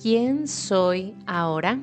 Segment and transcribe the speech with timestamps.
[0.00, 1.78] ¿Quién soy ahora?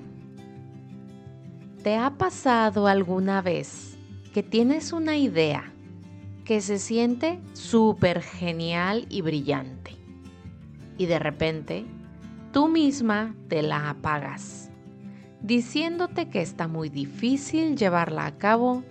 [1.83, 3.95] ¿Te ha pasado alguna vez
[4.33, 5.71] que tienes una idea
[6.43, 9.97] que se siente súper genial y brillante
[10.97, 11.85] y de repente
[12.51, 14.71] tú misma te la apagas,
[15.43, 18.83] diciéndote que está muy difícil llevarla a cabo,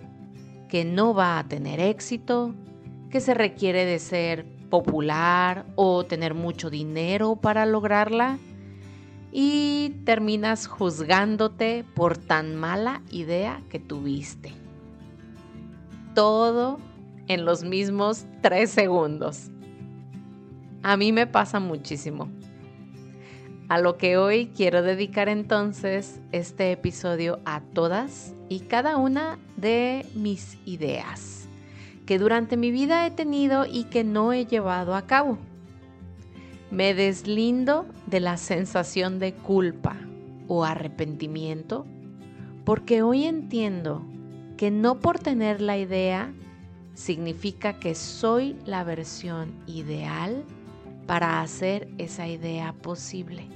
[0.69, 2.55] que no va a tener éxito,
[3.09, 8.39] que se requiere de ser popular o tener mucho dinero para lograrla
[9.31, 14.53] y terminas juzgándote por tan mala idea que tuviste.
[16.13, 16.79] Todo
[17.27, 19.49] en los mismos tres segundos.
[20.83, 22.29] A mí me pasa muchísimo.
[23.69, 30.05] A lo que hoy quiero dedicar entonces este episodio a todas y cada una de
[30.15, 31.37] mis ideas
[32.07, 35.37] que durante mi vida he tenido y que no he llevado a cabo.
[36.69, 39.95] Me deslindo de la sensación de culpa
[40.47, 41.85] o arrepentimiento
[42.65, 44.01] porque hoy entiendo
[44.57, 46.33] que no por tener la idea
[46.93, 50.43] significa que soy la versión ideal
[51.05, 53.47] para hacer esa idea posible,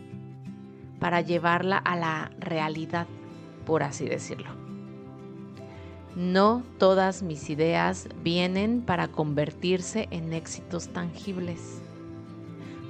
[1.00, 3.08] para llevarla a la realidad,
[3.66, 4.52] por así decirlo.
[6.16, 11.82] No todas mis ideas vienen para convertirse en éxitos tangibles.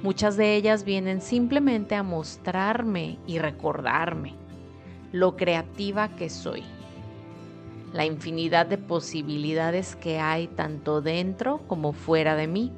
[0.02, 4.34] Muchas de ellas vienen simplemente a mostrarme y recordarme
[5.12, 6.64] lo creativa que soy,
[7.92, 12.72] la infinidad de posibilidades que hay tanto dentro como fuera de mí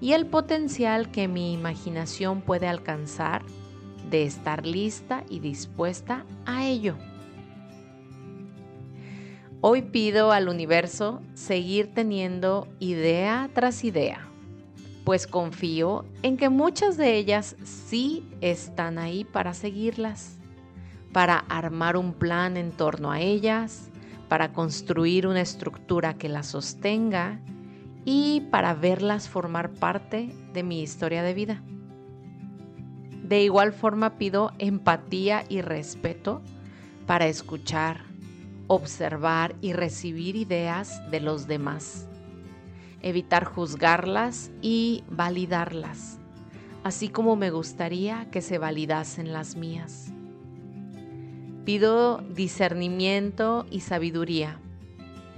[0.00, 3.42] y el potencial que mi imaginación puede alcanzar
[4.10, 6.96] de estar lista y dispuesta a ello.
[9.60, 14.28] Hoy pido al universo seguir teniendo idea tras idea,
[15.08, 20.36] pues confío en que muchas de ellas sí están ahí para seguirlas,
[21.14, 23.88] para armar un plan en torno a ellas,
[24.28, 27.40] para construir una estructura que las sostenga
[28.04, 31.62] y para verlas formar parte de mi historia de vida.
[33.22, 36.42] De igual forma pido empatía y respeto
[37.06, 38.02] para escuchar,
[38.66, 42.06] observar y recibir ideas de los demás,
[43.02, 46.18] evitar juzgarlas y validarlas,
[46.84, 50.12] así como me gustaría que se validasen las mías.
[51.64, 54.58] Pido discernimiento y sabiduría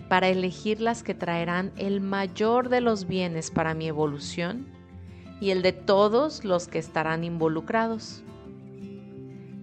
[0.09, 4.67] para elegir las que traerán el mayor de los bienes para mi evolución
[5.41, 8.23] y el de todos los que estarán involucrados.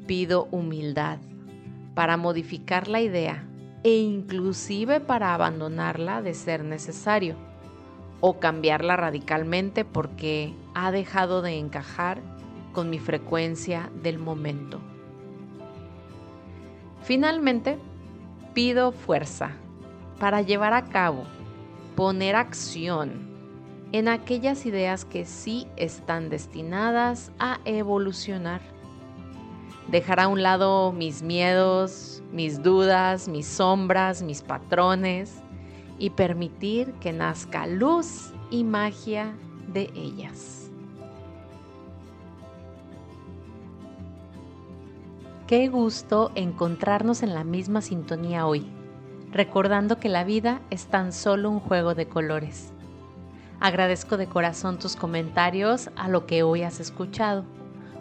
[0.08, 1.20] Pido humildad
[1.96, 3.48] para modificar la idea
[3.84, 7.47] e inclusive para abandonarla de ser necesario
[8.20, 12.22] o cambiarla radicalmente porque ha dejado de encajar
[12.74, 14.80] con mi frecuencia del momento.
[17.04, 17.78] Finalmente,
[18.54, 19.52] pido fuerza
[20.20, 21.24] para llevar a cabo,
[21.96, 23.28] poner acción
[23.92, 28.62] en aquellas ideas que sí están destinadas a evolucionar.
[29.90, 35.42] Dejar a un lado mis miedos, mis dudas, mis sombras, mis patrones
[36.00, 39.34] y permitir que nazca luz y magia
[39.74, 40.70] de ellas.
[45.48, 48.70] Qué gusto encontrarnos en la misma sintonía hoy
[49.32, 52.72] recordando que la vida es tan solo un juego de colores.
[53.60, 57.44] Agradezco de corazón tus comentarios a lo que hoy has escuchado,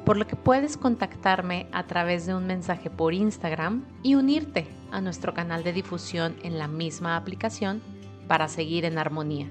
[0.04, 5.00] por lo que puedes contactarme a través de un mensaje por Instagram y unirte a
[5.00, 7.82] nuestro canal de difusión en la misma aplicación
[8.26, 9.48] para seguir en armonía.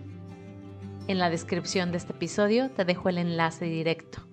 [1.07, 4.27] En la descripción de este episodio te dejo el enlace directo.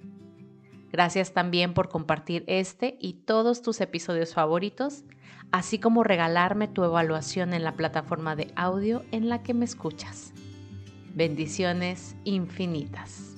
[0.90, 5.04] Gracias también por compartir este y todos tus episodios favoritos
[5.52, 10.32] así como regalarme tu evaluación en la plataforma de audio en la que me escuchas.
[11.14, 13.36] Bendiciones infinitas.